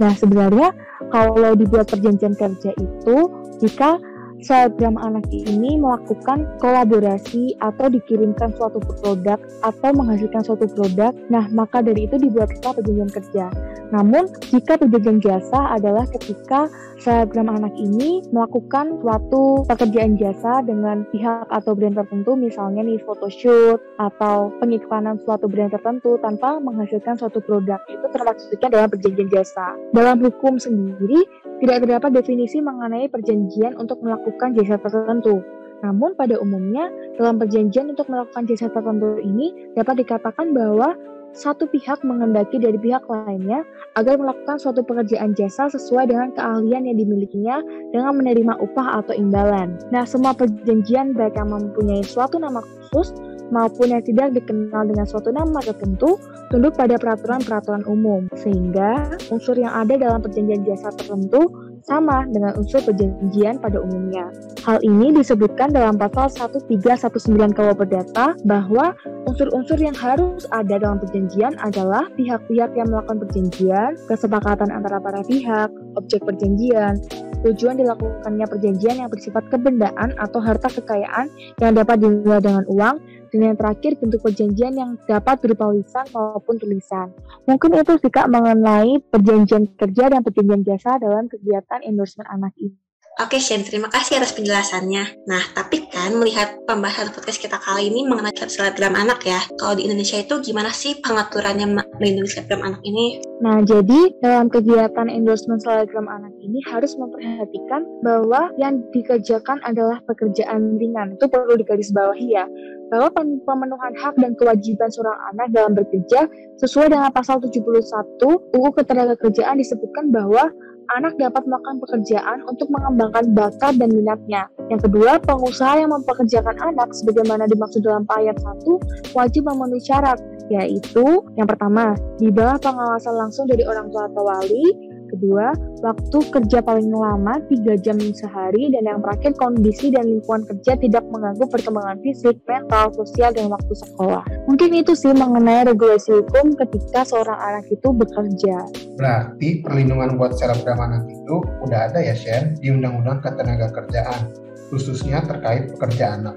Nah, 0.00 0.16
sebenarnya 0.16 0.72
kalau 1.12 1.52
dibuat 1.52 1.86
perjanjian 1.92 2.32
kerja 2.32 2.72
itu, 2.74 3.16
jika 3.60 4.00
selebgram 4.40 4.96
anak 5.00 5.26
ini 5.32 5.76
melakukan 5.76 6.48
kolaborasi 6.58 7.56
atau 7.60 7.86
dikirimkan 7.92 8.52
suatu 8.56 8.80
produk 8.80 9.38
atau 9.64 9.90
menghasilkan 9.92 10.42
suatu 10.44 10.66
produk, 10.70 11.12
nah 11.28 11.46
maka 11.52 11.84
dari 11.84 12.08
itu 12.08 12.16
dibuatlah 12.16 12.72
perjanjian 12.76 13.10
kerja. 13.12 13.46
Namun, 13.90 14.30
jika 14.54 14.78
perjanjian 14.78 15.18
jasa 15.18 15.74
adalah 15.74 16.06
ketika 16.06 16.70
selebgram 17.02 17.50
anak 17.50 17.74
ini 17.74 18.22
melakukan 18.30 19.02
suatu 19.02 19.66
pekerjaan 19.66 20.14
jasa 20.14 20.62
dengan 20.62 21.02
pihak 21.10 21.50
atau 21.50 21.74
brand 21.74 21.98
tertentu, 21.98 22.38
misalnya 22.38 22.86
nih 22.86 23.02
photoshoot 23.02 23.82
atau 23.98 24.54
pengiklanan 24.62 25.18
suatu 25.26 25.50
brand 25.50 25.74
tertentu 25.74 26.20
tanpa 26.22 26.62
menghasilkan 26.62 27.18
suatu 27.18 27.42
produk, 27.42 27.82
itu 27.90 28.06
termasuknya 28.14 28.68
dalam 28.70 28.88
perjanjian 28.88 29.28
jasa. 29.32 29.74
Dalam 29.90 30.22
hukum 30.22 30.60
sendiri, 30.60 31.26
tidak 31.58 31.82
terdapat 31.82 32.10
definisi 32.14 32.62
mengenai 32.62 33.10
perjanjian 33.10 33.74
untuk 33.74 33.98
melakukan 34.06 34.54
jasa 34.54 34.78
tertentu. 34.78 35.42
Namun 35.80 36.12
pada 36.12 36.36
umumnya, 36.36 36.92
dalam 37.16 37.40
perjanjian 37.40 37.96
untuk 37.96 38.06
melakukan 38.12 38.44
jasa 38.44 38.68
tertentu 38.68 39.16
ini 39.24 39.72
dapat 39.72 40.04
dikatakan 40.04 40.52
bahwa 40.52 40.92
satu 41.32 41.66
pihak 41.70 42.02
mengendaki 42.02 42.58
dari 42.58 42.76
pihak 42.76 43.06
lainnya 43.06 43.62
agar 43.94 44.18
melakukan 44.18 44.58
suatu 44.58 44.82
pekerjaan 44.82 45.34
jasa 45.38 45.70
sesuai 45.70 46.10
dengan 46.10 46.34
keahlian 46.34 46.90
yang 46.90 46.98
dimilikinya 46.98 47.56
dengan 47.94 48.18
menerima 48.18 48.58
upah 48.58 49.02
atau 49.04 49.14
imbalan. 49.14 49.78
Nah, 49.94 50.02
semua 50.02 50.34
perjanjian 50.34 51.14
baik 51.14 51.38
yang 51.38 51.54
mempunyai 51.54 52.02
suatu 52.02 52.42
nama 52.42 52.62
khusus 52.62 53.14
maupun 53.50 53.90
yang 53.90 54.02
tidak 54.06 54.34
dikenal 54.34 54.86
dengan 54.86 55.06
suatu 55.06 55.34
nama 55.34 55.58
tertentu 55.62 56.18
tunduk 56.50 56.74
pada 56.74 56.98
peraturan-peraturan 56.98 57.86
umum, 57.86 58.26
sehingga 58.34 59.18
unsur 59.30 59.58
yang 59.58 59.74
ada 59.74 59.98
dalam 59.98 60.22
perjanjian 60.22 60.66
jasa 60.66 60.90
tertentu 60.94 61.69
sama 61.90 62.22
dengan 62.30 62.54
unsur 62.54 62.78
perjanjian 62.86 63.58
pada 63.58 63.82
umumnya. 63.82 64.30
Hal 64.62 64.78
ini 64.86 65.10
disebutkan 65.10 65.74
dalam 65.74 65.98
pasal 65.98 66.30
1319 66.30 67.50
KUH 67.50 67.74
Perdata 67.74 68.38
bahwa 68.46 68.94
unsur-unsur 69.26 69.82
yang 69.82 69.98
harus 69.98 70.46
ada 70.54 70.78
dalam 70.78 71.02
perjanjian 71.02 71.58
adalah 71.58 72.06
pihak-pihak 72.14 72.70
yang 72.78 72.86
melakukan 72.86 73.26
perjanjian, 73.26 73.98
kesepakatan 74.06 74.70
antara 74.70 75.02
para 75.02 75.26
pihak, 75.26 75.74
objek 75.98 76.22
perjanjian, 76.22 77.02
tujuan 77.42 77.80
dilakukannya 77.80 78.46
perjanjian 78.46 78.96
yang 79.02 79.10
bersifat 79.10 79.42
kebendaan 79.50 80.14
atau 80.20 80.38
harta 80.38 80.70
kekayaan 80.70 81.26
yang 81.58 81.72
dapat 81.74 81.98
dinilai 81.98 82.38
dengan 82.38 82.64
uang, 82.70 83.02
dan 83.30 83.54
yang 83.54 83.58
terakhir 83.58 83.96
bentuk 83.98 84.20
perjanjian 84.22 84.74
yang 84.74 84.90
dapat 85.06 85.38
berupa 85.40 85.70
lisan 85.70 86.06
maupun 86.10 86.58
tulisan. 86.58 87.14
Mungkin 87.46 87.78
itu 87.78 87.96
sih 87.98 88.10
Kak 88.10 88.30
mengenai 88.30 88.98
perjanjian 89.10 89.70
kerja 89.78 90.10
dan 90.10 90.20
perjanjian 90.26 90.62
jasa 90.66 90.98
dalam 90.98 91.30
kegiatan 91.30 91.80
endorsement 91.86 92.28
anak 92.28 92.54
ini. 92.58 92.76
Oke 93.18 93.36
Shen, 93.36 93.66
terima 93.66 93.90
kasih 93.92 94.16
atas 94.16 94.32
penjelasannya. 94.32 95.28
Nah, 95.28 95.44
tapi 95.52 95.84
kan 95.92 96.14
melihat 96.16 96.56
pembahasan 96.64 97.12
podcast 97.12 97.42
kita 97.42 97.58
kali 97.58 97.92
ini 97.92 98.06
mengenai 98.08 98.32
selebgram 98.32 98.96
anak 98.96 99.26
ya, 99.26 99.42
kalau 99.58 99.76
di 99.76 99.84
Indonesia 99.84 100.22
itu 100.22 100.38
gimana 100.40 100.72
sih 100.72 100.96
pengaturannya 101.02 101.68
melindungi 102.00 102.30
selebgram 102.32 102.64
anak 102.64 102.80
ini? 102.80 103.20
Nah, 103.44 103.60
jadi 103.66 104.14
dalam 104.24 104.48
kegiatan 104.48 105.10
endorsement 105.12 105.60
selebgram 105.60 106.08
anak 106.08 106.32
ini 106.38 106.64
harus 106.70 106.96
memperhatikan 106.96 107.82
bahwa 108.00 108.54
yang 108.56 108.80
dikerjakan 108.94 109.60
adalah 109.68 110.00
pekerjaan 110.08 110.80
ringan. 110.80 111.18
Itu 111.20 111.28
perlu 111.28 111.60
digarisbawahi 111.60 112.26
ya 112.30 112.48
bahwa 112.90 113.08
pemenuhan 113.46 113.92
hak 114.02 114.14
dan 114.18 114.34
kewajiban 114.34 114.90
seorang 114.90 115.18
anak 115.32 115.48
dalam 115.54 115.72
bekerja 115.78 116.26
sesuai 116.58 116.90
dengan 116.90 117.14
pasal 117.14 117.38
71 117.38 118.18
UU 118.50 118.68
Ketenagakerjaan 118.74 119.56
disebutkan 119.62 120.10
bahwa 120.10 120.50
anak 120.98 121.14
dapat 121.22 121.46
melakukan 121.46 121.78
pekerjaan 121.86 122.38
untuk 122.50 122.66
mengembangkan 122.74 123.30
bakat 123.30 123.78
dan 123.78 123.94
minatnya. 123.94 124.50
Yang 124.74 124.90
kedua, 124.90 125.22
pengusaha 125.22 125.86
yang 125.86 125.94
mempekerjakan 125.94 126.56
anak 126.58 126.90
sebagaimana 126.90 127.46
dimaksud 127.46 127.86
dalam 127.86 128.02
ayat 128.10 128.34
1 128.42 129.14
wajib 129.14 129.46
memenuhi 129.46 129.82
syarat, 129.82 130.18
yaitu 130.50 131.22
yang 131.38 131.46
pertama, 131.46 131.94
di 132.18 132.34
bawah 132.34 132.58
pengawasan 132.58 133.14
langsung 133.14 133.46
dari 133.46 133.62
orang 133.62 133.86
tua 133.94 134.10
atau 134.10 134.22
wali, 134.26 134.89
kedua, 135.10 135.52
waktu 135.82 136.18
kerja 136.30 136.62
paling 136.62 136.88
lama 136.88 137.42
3 137.50 137.76
jam 137.82 137.98
sehari, 137.98 138.70
dan 138.70 138.86
yang 138.86 138.98
terakhir 139.02 139.34
kondisi 139.36 139.90
dan 139.90 140.06
lingkungan 140.06 140.46
kerja 140.46 140.78
tidak 140.78 141.04
mengganggu 141.10 141.44
perkembangan 141.50 141.98
fisik, 142.00 142.38
mental, 142.46 142.94
sosial, 142.94 143.34
dan 143.34 143.50
waktu 143.50 143.74
sekolah. 143.74 144.24
Mungkin 144.46 144.70
itu 144.78 144.94
sih 144.94 145.10
mengenai 145.10 145.66
regulasi 145.66 146.22
hukum 146.22 146.54
ketika 146.54 147.04
seorang 147.04 147.38
anak 147.38 147.66
itu 147.68 147.88
bekerja. 147.90 148.56
Berarti 148.96 149.60
perlindungan 149.66 150.14
buat 150.16 150.38
selebgram 150.38 150.78
anak 150.78 151.04
itu 151.10 151.42
udah 151.66 151.90
ada 151.90 151.98
ya, 152.00 152.14
Shen, 152.14 152.56
di 152.62 152.70
Undang-Undang 152.70 153.26
Ketenaga 153.26 153.68
Kerjaan, 153.74 154.30
khususnya 154.70 155.20
terkait 155.26 155.74
pekerja 155.74 156.16
anak. 156.16 156.36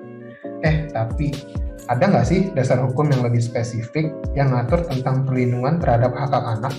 Eh, 0.64 0.88
tapi 0.90 1.32
ada 1.92 2.08
nggak 2.08 2.28
sih 2.28 2.48
dasar 2.56 2.80
hukum 2.80 3.12
yang 3.12 3.28
lebih 3.28 3.44
spesifik 3.44 4.16
yang 4.32 4.56
ngatur 4.56 4.88
tentang 4.88 5.28
perlindungan 5.28 5.84
terhadap 5.84 6.16
hak-hak 6.16 6.46
anak 6.60 6.74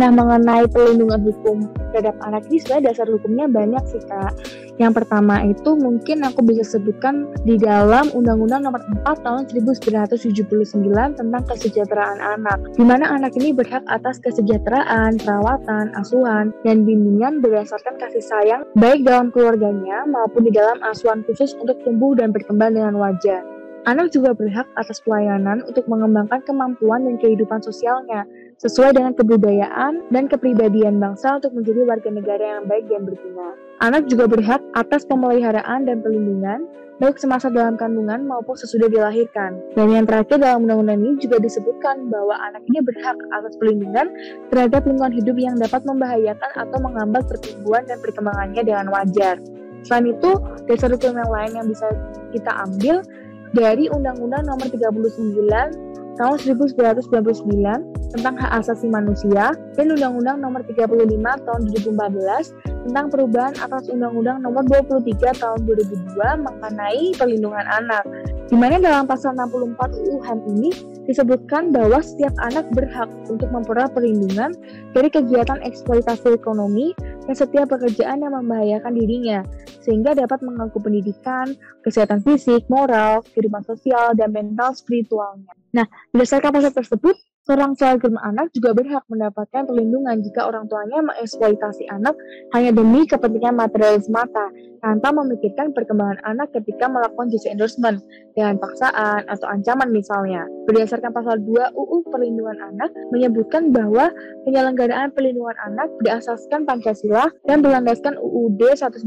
Nah, 0.00 0.08
mengenai 0.08 0.64
perlindungan 0.72 1.20
hukum 1.28 1.68
terhadap 1.92 2.16
anak 2.24 2.48
ini 2.48 2.56
sebenarnya 2.56 2.88
dasar 2.88 3.04
hukumnya 3.12 3.44
banyak 3.52 3.84
sih, 3.84 4.00
Kak. 4.08 4.32
Yang 4.80 5.04
pertama 5.04 5.44
itu 5.44 5.76
mungkin 5.76 6.24
aku 6.24 6.40
bisa 6.40 6.64
sebutkan 6.64 7.28
di 7.44 7.60
dalam 7.60 8.08
Undang-Undang 8.16 8.64
Nomor 8.64 8.80
4 9.04 9.20
Tahun 9.20 9.44
1979 9.52 11.20
tentang 11.20 11.42
kesejahteraan 11.44 12.16
anak, 12.16 12.80
di 12.80 12.84
mana 12.88 13.12
anak 13.12 13.36
ini 13.36 13.52
berhak 13.52 13.84
atas 13.92 14.16
kesejahteraan, 14.24 15.20
perawatan, 15.20 15.92
asuhan, 15.92 16.48
dan 16.64 16.88
bimbingan 16.88 17.44
berdasarkan 17.44 18.00
kasih 18.00 18.24
sayang 18.24 18.64
baik 18.80 19.04
dalam 19.04 19.28
keluarganya 19.28 20.08
maupun 20.08 20.48
di 20.48 20.52
dalam 20.56 20.80
asuhan 20.80 21.20
khusus 21.28 21.52
untuk 21.60 21.76
tumbuh 21.84 22.16
dan 22.16 22.32
berkembang 22.32 22.72
dengan 22.72 22.96
wajar. 22.96 23.59
Anak 23.88 24.12
juga 24.12 24.36
berhak 24.36 24.68
atas 24.76 25.00
pelayanan 25.00 25.64
untuk 25.64 25.88
mengembangkan 25.88 26.44
kemampuan 26.44 27.08
dan 27.08 27.16
kehidupan 27.16 27.64
sosialnya, 27.64 28.28
sesuai 28.60 28.92
dengan 28.92 29.16
kebudayaan 29.16 30.04
dan 30.12 30.28
kepribadian 30.28 31.00
bangsa 31.00 31.40
untuk 31.40 31.56
menjadi 31.56 31.88
warga 31.88 32.12
negara 32.12 32.60
yang 32.60 32.68
baik 32.68 32.84
dan 32.92 33.08
berguna. 33.08 33.56
Anak 33.80 34.04
juga 34.12 34.28
berhak 34.28 34.60
atas 34.76 35.08
pemeliharaan 35.08 35.88
dan 35.88 36.04
perlindungan, 36.04 36.68
baik 37.00 37.16
semasa 37.16 37.48
dalam 37.48 37.80
kandungan 37.80 38.28
maupun 38.28 38.52
sesudah 38.52 38.92
dilahirkan. 38.92 39.56
Dan 39.72 39.88
yang 39.88 40.04
terakhir 40.04 40.36
dalam 40.36 40.68
undang-undang 40.68 41.00
ini 41.00 41.16
juga 41.16 41.40
disebutkan 41.40 42.12
bahwa 42.12 42.36
anak 42.52 42.60
ini 42.68 42.84
berhak 42.84 43.16
atas 43.32 43.56
perlindungan 43.56 44.12
terhadap 44.52 44.84
lingkungan 44.84 45.16
hidup 45.16 45.36
yang 45.40 45.56
dapat 45.56 45.80
membahayakan 45.88 46.50
atau 46.52 46.78
menghambat 46.84 47.24
pertumbuhan 47.24 47.88
dan 47.88 47.96
perkembangannya 48.04 48.60
dengan 48.60 48.92
wajar. 48.92 49.40
Selain 49.88 50.12
itu, 50.12 50.36
dasar 50.68 50.92
hukum 50.92 51.16
yang 51.16 51.32
lain 51.32 51.52
yang 51.56 51.66
bisa 51.72 51.88
kita 52.36 52.52
ambil 52.68 53.00
dari 53.50 53.90
Undang-Undang 53.90 54.46
Nomor 54.46 54.66
39 54.70 55.90
tahun 56.20 56.36
1999 56.36 58.12
tentang 58.12 58.34
hak 58.36 58.50
asasi 58.60 58.92
manusia 58.92 59.54
dan 59.78 59.86
Undang-Undang 59.96 60.38
Nomor 60.42 60.60
35 60.68 61.46
tahun 61.46 61.60
2014 61.72 62.86
tentang 62.90 63.06
perubahan 63.08 63.54
atas 63.56 63.88
Undang-Undang 63.88 64.44
Nomor 64.44 64.62
23 64.68 65.40
tahun 65.40 65.58
2002 65.64 66.46
mengenai 66.46 67.04
perlindungan 67.16 67.66
anak. 67.70 68.04
Di 68.50 68.58
mana 68.58 68.82
dalam 68.82 69.06
pasal 69.06 69.38
64 69.38 69.94
UU 69.94 70.26
HAM 70.26 70.42
ini 70.50 70.74
disebutkan 71.06 71.70
bahwa 71.70 72.02
setiap 72.02 72.34
anak 72.42 72.66
berhak 72.74 73.06
untuk 73.30 73.46
memperoleh 73.46 73.86
perlindungan 73.94 74.58
dari 74.90 75.06
kegiatan 75.06 75.62
eksploitasi 75.62 76.34
ekonomi 76.34 76.90
dan 77.30 77.34
setiap 77.38 77.70
pekerjaan 77.70 78.26
yang 78.26 78.34
membahayakan 78.34 78.98
dirinya, 78.98 79.46
sehingga 79.86 80.18
dapat 80.18 80.42
mengganggu 80.42 80.82
pendidikan, 80.82 81.54
kesehatan 81.86 82.26
fisik, 82.26 82.66
moral, 82.66 83.22
kehidupan 83.30 83.62
sosial, 83.62 84.18
dan 84.18 84.34
mental 84.34 84.74
spiritualnya. 84.74 85.54
Nah, 85.70 85.86
berdasarkan 86.10 86.50
pasal 86.50 86.74
tersebut, 86.74 87.14
Seorang 87.50 87.74
selebgram 87.74 88.14
anak 88.22 88.54
juga 88.54 88.70
berhak 88.78 89.02
mendapatkan 89.10 89.66
perlindungan 89.66 90.22
jika 90.22 90.46
orang 90.46 90.70
tuanya 90.70 91.02
mengeksploitasi 91.02 91.82
anak 91.90 92.14
hanya 92.54 92.70
demi 92.70 93.02
kepentingan 93.10 93.58
material 93.58 93.98
semata, 93.98 94.54
tanpa 94.80 95.12
memikirkan 95.12 95.74
perkembangan 95.76 96.22
anak 96.24 96.54
ketika 96.56 96.88
melakukan 96.88 97.28
jasa 97.34 97.52
endorsement 97.52 97.98
dengan 98.34 98.56
paksaan 98.56 99.28
atau 99.28 99.46
ancaman 99.50 99.92
misalnya. 99.92 100.48
Berdasarkan 100.70 101.12
pasal 101.12 101.42
2 101.44 101.76
UU 101.76 101.96
Perlindungan 102.08 102.58
Anak 102.74 102.90
menyebutkan 103.12 103.74
bahwa 103.74 104.08
penyelenggaraan 104.48 105.12
perlindungan 105.12 105.56
anak 105.66 105.88
berasaskan 106.00 106.64
Pancasila 106.64 107.28
dan 107.44 107.60
berlandaskan 107.60 108.16
UUD 108.16 108.60
195 108.78 109.04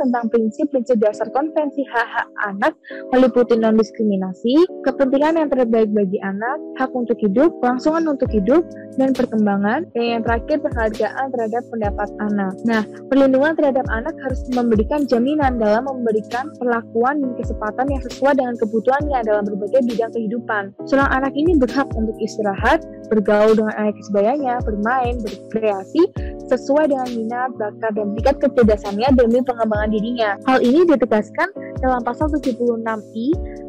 tentang 0.00 0.24
prinsip-prinsip 0.32 0.96
dasar 1.02 1.28
konvensi 1.34 1.84
hak-hak 1.90 2.28
anak 2.48 2.72
meliputi 3.12 3.58
non-diskriminasi, 3.60 4.64
kepentingan 4.86 5.36
yang 5.36 5.48
terbaik 5.52 5.90
bagi 5.92 6.18
anak, 6.24 6.56
hak 6.80 6.90
untuk 6.94 7.18
hidup, 7.20 7.47
hidup, 7.48 7.64
kelangsungan 7.64 8.04
untuk 8.12 8.28
hidup, 8.28 8.62
dan 9.00 9.16
perkembangan, 9.16 9.88
dan 9.96 10.04
yang 10.04 10.22
terakhir 10.26 10.60
penghargaan 10.60 11.26
terhadap 11.32 11.62
pendapat 11.72 12.08
anak. 12.20 12.54
Nah, 12.68 12.82
perlindungan 13.08 13.56
terhadap 13.56 13.86
anak 13.88 14.12
harus 14.20 14.44
memberikan 14.52 15.08
jaminan 15.08 15.56
dalam 15.56 15.88
memberikan 15.88 16.52
perlakuan 16.60 17.24
dan 17.24 17.32
kesempatan 17.40 17.86
yang 17.88 18.02
sesuai 18.04 18.34
dengan 18.36 18.54
kebutuhannya 18.60 19.18
dalam 19.24 19.44
berbagai 19.48 19.80
bidang 19.88 20.12
kehidupan. 20.12 20.62
Seorang 20.84 21.08
anak 21.08 21.32
ini 21.32 21.56
berhak 21.56 21.88
untuk 21.96 22.18
istirahat, 22.20 22.84
bergaul 23.08 23.56
dengan 23.56 23.72
anak 23.80 23.96
sebayanya, 24.04 24.60
bermain, 24.66 25.16
berkreasi, 25.24 26.04
sesuai 26.48 26.90
dengan 26.90 27.08
minat, 27.12 27.50
bakat, 27.60 27.92
dan 27.94 28.16
tingkat 28.16 28.36
kecerdasannya 28.40 29.08
demi 29.14 29.38
pengembangan 29.44 29.90
dirinya. 29.92 30.30
Hal 30.48 30.64
ini 30.64 30.88
ditegaskan 30.88 31.52
dalam 31.84 32.02
pasal 32.02 32.32
76I 32.32 33.26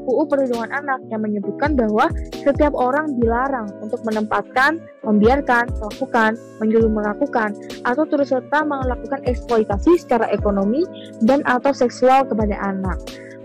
UU 0.10 0.26
Perlindungan 0.26 0.74
Anak 0.74 1.06
yang 1.14 1.22
menyebutkan 1.22 1.78
bahwa 1.78 2.10
setiap 2.34 2.74
orang 2.74 3.14
dilarang 3.22 3.70
untuk 3.86 4.02
menempatkan, 4.08 4.82
membiarkan, 5.06 5.70
melakukan, 5.78 6.34
menyuruh 6.58 6.90
melakukan, 6.90 7.54
atau 7.86 8.04
terus 8.10 8.34
serta 8.34 8.66
melakukan 8.66 9.22
eksploitasi 9.30 10.02
secara 10.02 10.26
ekonomi 10.34 10.82
dan 11.22 11.46
atau 11.46 11.70
seksual 11.70 12.26
kepada 12.26 12.58
anak. 12.58 12.98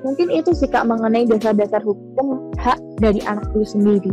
Mungkin 0.05 0.29
itu 0.29 0.53
sih 0.53 0.69
Kak 0.69 0.85
mengenai 0.85 1.25
dasar-dasar 1.25 1.81
hukum 1.81 2.53
hak 2.61 2.77
dari 3.01 3.25
anak 3.25 3.49
itu 3.57 3.77
sendiri. 3.77 4.13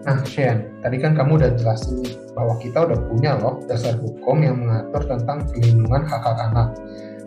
Nah, 0.00 0.24
Shen, 0.24 0.80
tadi 0.80 0.96
kan 0.96 1.12
kamu 1.12 1.36
udah 1.36 1.50
jelasin 1.60 2.00
bahwa 2.32 2.56
kita 2.56 2.88
udah 2.88 2.98
punya 3.04 3.36
loh 3.36 3.60
dasar 3.68 4.00
hukum 4.00 4.40
yang 4.40 4.56
mengatur 4.64 5.04
tentang 5.04 5.44
perlindungan 5.44 6.08
hak-hak 6.08 6.38
anak, 6.50 6.68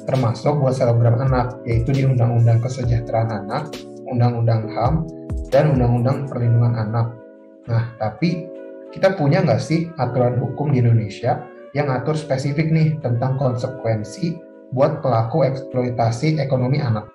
termasuk 0.10 0.58
buat 0.58 0.74
selebgram 0.74 1.22
anak, 1.22 1.62
yaitu 1.70 1.94
di 1.94 2.02
Undang-Undang 2.10 2.66
Kesejahteraan 2.66 3.30
Anak 3.46 3.70
Undang-Undang 4.14 4.70
HAM, 4.70 4.94
dan 5.50 5.74
Undang-Undang 5.74 6.30
Perlindungan 6.30 6.74
Anak. 6.78 7.08
Nah, 7.66 7.96
tapi 7.98 8.50
kita 8.94 9.16
punya 9.18 9.42
nggak 9.42 9.62
sih 9.62 9.90
aturan 9.98 10.38
hukum 10.38 10.70
di 10.70 10.84
Indonesia 10.84 11.42
yang 11.74 11.90
atur 11.90 12.14
spesifik 12.14 12.70
nih 12.70 13.02
tentang 13.02 13.40
konsekuensi 13.42 14.38
buat 14.74 15.02
pelaku 15.02 15.46
eksploitasi 15.48 16.38
ekonomi 16.38 16.82
anak? 16.82 17.13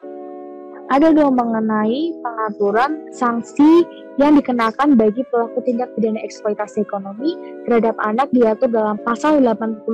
Ada 0.88 1.12
dong 1.12 1.36
mengenai 1.36 2.16
pengaturan 2.24 3.12
sanksi 3.12 3.84
yang 4.16 4.40
dikenakan 4.40 4.96
bagi 4.96 5.20
pelaku 5.28 5.60
tindak 5.60 5.92
pidana 5.92 6.16
eksploitasi 6.24 6.80
ekonomi 6.80 7.36
terhadap 7.68 7.92
anak 8.00 8.32
diatur 8.32 8.72
dalam 8.72 8.96
pasal 9.04 9.44
88 9.44 9.84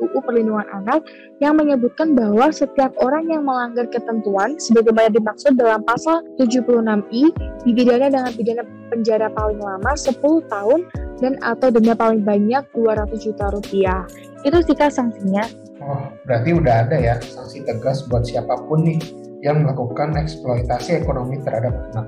UU 0.00 0.18
Perlindungan 0.24 0.64
Anak 0.72 1.04
yang 1.44 1.60
menyebutkan 1.60 2.16
bahwa 2.16 2.48
setiap 2.48 2.96
orang 3.04 3.28
yang 3.28 3.44
melanggar 3.44 3.84
ketentuan 3.92 4.56
sebagaimana 4.56 5.12
dimaksud 5.12 5.52
dalam 5.52 5.84
pasal 5.84 6.24
76I 6.40 7.28
dipidana 7.68 8.08
dengan 8.08 8.32
pidana 8.32 8.64
penjara 8.88 9.28
paling 9.36 9.60
lama 9.60 9.92
10 9.92 10.16
tahun 10.48 10.80
dan 11.20 11.36
atau 11.44 11.68
denda 11.68 11.92
paling 11.92 12.24
banyak 12.24 12.64
200 12.72 13.20
juta 13.20 13.52
rupiah. 13.52 14.08
Itu 14.48 14.64
sih 14.64 14.74
sanksinya. 14.74 15.44
Oh, 15.84 16.08
berarti 16.24 16.56
udah 16.56 16.88
ada 16.88 16.96
ya 16.96 17.20
sanksi 17.20 17.68
tegas 17.68 18.08
buat 18.08 18.24
siapa 18.24 18.54
pun 18.64 18.86
nih 18.86 19.21
yang 19.42 19.66
melakukan 19.66 20.14
eksploitasi 20.16 21.02
ekonomi 21.02 21.42
terhadap 21.42 21.74
anak. 21.92 22.06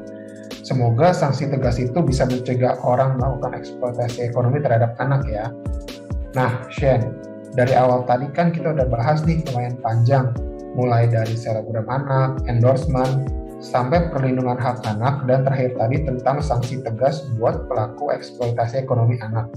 Semoga 0.64 1.12
sanksi 1.12 1.51
tegas 1.51 1.77
itu 1.77 1.99
bisa 2.01 2.25
mencegah 2.25 2.81
orang 2.87 3.20
melakukan 3.20 3.59
eksploitasi 3.59 4.33
ekonomi 4.33 4.62
terhadap 4.62 4.97
anak 5.03 5.27
ya. 5.29 5.53
Nah, 6.33 6.64
Shen, 6.73 7.12
dari 7.53 7.75
awal 7.77 8.07
tadi 8.09 8.31
kan 8.33 8.55
kita 8.55 8.73
udah 8.73 8.87
bahas 8.88 9.20
nih 9.29 9.44
lumayan 9.51 9.77
panjang, 9.83 10.33
mulai 10.79 11.11
dari 11.11 11.37
selebgram 11.37 11.87
anak, 11.90 12.42
endorsement, 12.49 13.29
sampai 13.62 14.09
perlindungan 14.11 14.59
hak 14.59 14.83
anak, 14.88 15.23
dan 15.29 15.47
terakhir 15.47 15.77
tadi 15.77 16.03
tentang 16.03 16.40
sanksi 16.40 16.83
tegas 16.83 17.23
buat 17.37 17.66
pelaku 17.70 18.11
eksploitasi 18.14 18.83
ekonomi 18.83 19.20
anak. 19.20 19.51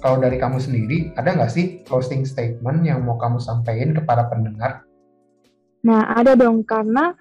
Kalau 0.00 0.16
dari 0.16 0.40
kamu 0.40 0.56
sendiri, 0.56 1.12
ada 1.20 1.36
nggak 1.36 1.52
sih 1.52 1.84
closing 1.84 2.24
statement 2.24 2.88
yang 2.88 3.04
mau 3.04 3.20
kamu 3.20 3.36
sampaikan 3.36 3.92
kepada 3.92 4.32
pendengar? 4.32 4.84
Nah, 5.86 6.12
ada 6.12 6.36
dong, 6.36 6.64
karena 6.68 7.16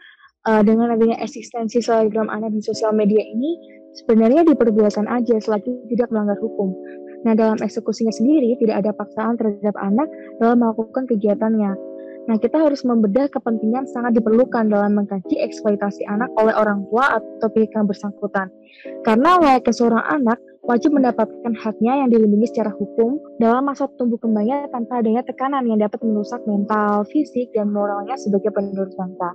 uh, 0.47 0.61
dengan 0.63 0.91
adanya 0.91 1.19
eksistensi 1.23 1.79
selebgram 1.79 2.27
anak 2.27 2.51
di 2.55 2.61
sosial 2.63 2.91
media 2.91 3.23
ini 3.23 3.55
sebenarnya 3.95 4.45
diperbolehkan 4.47 5.07
aja 5.07 5.39
selagi 5.39 5.71
tidak 5.91 6.11
melanggar 6.11 6.37
hukum. 6.39 6.75
Nah, 7.27 7.35
dalam 7.35 7.59
eksekusinya 7.59 8.11
sendiri 8.15 8.55
tidak 8.59 8.85
ada 8.85 8.91
paksaan 8.95 9.35
terhadap 9.35 9.75
anak 9.79 10.07
dalam 10.39 10.63
melakukan 10.63 11.03
kegiatannya. 11.07 11.71
Nah, 12.29 12.37
kita 12.37 12.61
harus 12.61 12.85
membedah 12.85 13.25
kepentingan 13.31 13.89
sangat 13.89 14.21
diperlukan 14.21 14.69
dalam 14.69 14.95
mengkaji 14.95 15.41
eksploitasi 15.41 16.05
anak 16.07 16.29
oleh 16.37 16.53
orang 16.53 16.85
tua 16.87 17.17
atau 17.17 17.47
pihak 17.49 17.73
yang 17.73 17.89
bersangkutan. 17.89 18.47
Karena 19.01 19.41
layaknya 19.41 19.73
seorang 19.73 20.05
anak 20.05 20.37
wajib 20.65 20.91
mendapatkan 20.91 21.53
haknya 21.59 22.03
yang 22.05 22.09
dilindungi 22.11 22.51
secara 22.51 22.71
hukum 22.75 23.19
dalam 23.39 23.67
masa 23.67 23.87
tumbuh 23.95 24.19
kembangnya 24.19 24.67
tanpa 24.69 24.99
adanya 24.99 25.23
tekanan 25.23 25.65
yang 25.65 25.79
dapat 25.79 25.99
merusak 26.03 26.41
mental, 26.45 27.07
fisik, 27.09 27.49
dan 27.55 27.71
moralnya 27.71 28.15
sebagai 28.19 28.51
penerus 28.51 28.91
bangsa. 28.95 29.29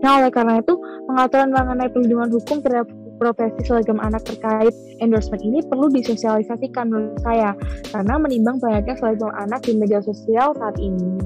Nah, 0.00 0.16
oleh 0.16 0.32
karena 0.32 0.64
itu, 0.64 0.74
pengaturan 1.04 1.52
mengenai 1.52 1.92
perlindungan 1.92 2.32
hukum 2.32 2.64
terhadap 2.64 2.88
profesi 3.20 3.60
selagam 3.68 4.00
anak 4.00 4.24
terkait 4.24 4.72
endorsement 5.04 5.44
ini 5.44 5.60
perlu 5.68 5.92
disosialisasikan 5.92 6.88
menurut 6.88 7.20
saya, 7.20 7.52
karena 7.92 8.16
menimbang 8.16 8.56
banyaknya 8.64 8.96
selagam 8.96 9.28
anak 9.36 9.60
di 9.68 9.76
media 9.76 10.00
sosial 10.00 10.56
saat 10.56 10.80
ini. 10.80 11.20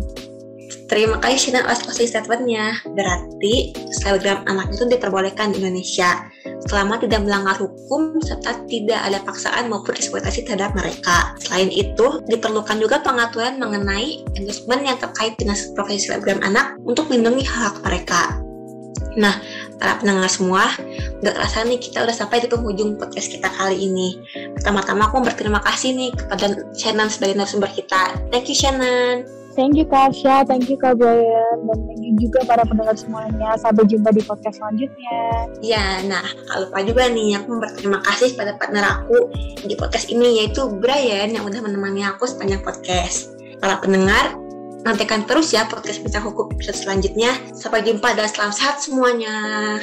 Terima 0.94 1.18
kasih 1.18 1.50
Shina 1.50 1.66
atas 1.66 1.82
closing 1.82 2.06
statementnya. 2.06 2.78
Berarti 2.94 3.74
selebgram 3.98 4.46
anak 4.46 4.70
itu 4.78 4.86
diperbolehkan 4.86 5.50
di 5.50 5.58
Indonesia 5.58 6.30
selama 6.70 7.02
tidak 7.02 7.26
melanggar 7.26 7.58
hukum 7.58 8.22
serta 8.22 8.62
tidak 8.70 9.02
ada 9.02 9.18
paksaan 9.26 9.66
maupun 9.66 9.98
eksploitasi 9.98 10.46
terhadap 10.46 10.70
mereka. 10.78 11.34
Selain 11.42 11.66
itu, 11.74 12.22
diperlukan 12.30 12.78
juga 12.78 13.02
pengaturan 13.02 13.58
mengenai 13.58 14.22
endorsement 14.38 14.86
yang 14.86 14.94
terkait 15.02 15.34
dengan 15.34 15.58
profesi 15.74 16.06
selebgram 16.06 16.38
anak 16.46 16.78
untuk 16.86 17.10
melindungi 17.10 17.42
hak 17.42 17.82
mereka. 17.82 18.38
Nah, 19.18 19.42
para 19.82 19.98
pendengar 19.98 20.30
semua, 20.30 20.78
nggak 21.26 21.34
kerasa 21.34 21.66
nih 21.66 21.82
kita 21.82 22.06
udah 22.06 22.14
sampai 22.14 22.38
di 22.38 22.46
penghujung 22.46 23.02
podcast 23.02 23.34
kita 23.34 23.50
kali 23.50 23.82
ini. 23.82 24.22
Pertama-tama 24.62 25.10
aku 25.10 25.26
berterima 25.26 25.58
kasih 25.58 25.90
nih 25.90 26.14
kepada 26.14 26.54
Shannon 26.78 27.10
sebagai 27.10 27.34
narasumber 27.34 27.74
kita. 27.74 28.14
Thank 28.30 28.46
you 28.46 28.54
Shannon. 28.54 29.43
Thank 29.54 29.78
you 29.78 29.86
Kasha, 29.86 30.42
thank 30.42 30.66
you 30.66 30.74
Kak 30.74 30.98
Brian, 30.98 31.56
dan 31.62 31.78
thank 31.86 32.02
you 32.02 32.18
juga 32.18 32.42
para 32.42 32.66
pendengar 32.66 32.98
semuanya. 32.98 33.54
Sampai 33.54 33.86
jumpa 33.86 34.10
di 34.10 34.22
podcast 34.26 34.58
selanjutnya. 34.58 35.46
Ya, 35.62 36.02
nah 36.10 36.26
kalau 36.50 36.66
lupa 36.66 36.82
juga 36.82 37.06
nih, 37.06 37.38
aku 37.38 37.62
berterima 37.62 38.02
kasih 38.02 38.34
pada 38.34 38.58
partner 38.58 38.82
aku 38.82 39.30
di 39.62 39.78
podcast 39.78 40.10
ini, 40.10 40.42
yaitu 40.42 40.66
Brian 40.82 41.30
yang 41.30 41.46
udah 41.46 41.62
menemani 41.62 42.02
aku 42.02 42.26
sepanjang 42.26 42.66
podcast. 42.66 43.30
Para 43.62 43.78
pendengar, 43.78 44.34
Nantikan 44.84 45.24
terus 45.24 45.48
ya 45.56 45.64
podcast 45.64 46.04
Bincang 46.04 46.28
Hukum 46.28 46.52
episode 46.52 46.76
selanjutnya. 46.76 47.32
Sampai 47.56 47.80
jumpa 47.88 48.12
dan 48.12 48.28
selamat 48.28 48.54
sehat 48.54 48.76
semuanya. 48.84 49.80